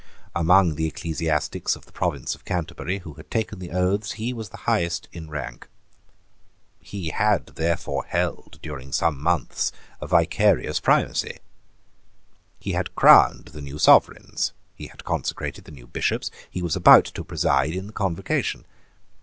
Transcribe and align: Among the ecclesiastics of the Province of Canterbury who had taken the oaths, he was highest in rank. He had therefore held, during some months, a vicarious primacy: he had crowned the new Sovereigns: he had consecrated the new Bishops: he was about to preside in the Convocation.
Among 0.35 0.73
the 0.73 0.87
ecclesiastics 0.87 1.75
of 1.75 1.85
the 1.85 1.91
Province 1.91 2.33
of 2.33 2.43
Canterbury 2.43 2.97
who 3.01 3.13
had 3.13 3.29
taken 3.29 3.59
the 3.59 3.69
oaths, 3.69 4.13
he 4.13 4.33
was 4.33 4.49
highest 4.49 5.07
in 5.13 5.29
rank. 5.29 5.67
He 6.79 7.09
had 7.09 7.45
therefore 7.53 8.05
held, 8.05 8.57
during 8.63 8.91
some 8.93 9.21
months, 9.21 9.71
a 10.01 10.07
vicarious 10.07 10.79
primacy: 10.79 11.37
he 12.59 12.71
had 12.71 12.95
crowned 12.95 13.49
the 13.49 13.61
new 13.61 13.77
Sovereigns: 13.77 14.53
he 14.73 14.87
had 14.87 15.03
consecrated 15.03 15.65
the 15.65 15.71
new 15.71 15.85
Bishops: 15.85 16.31
he 16.49 16.63
was 16.63 16.75
about 16.75 17.05
to 17.05 17.23
preside 17.23 17.73
in 17.75 17.85
the 17.85 17.93
Convocation. 17.93 18.65